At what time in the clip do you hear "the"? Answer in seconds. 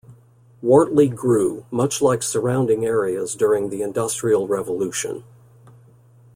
3.69-3.83